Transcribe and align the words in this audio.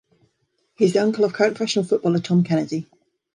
He 0.77 0.85
is 0.85 0.93
the 0.93 1.03
uncle 1.03 1.25
of 1.25 1.33
current 1.33 1.55
professional 1.55 1.85
footballer 1.85 2.17
Tom 2.17 2.43
Kennedy. 2.43 2.89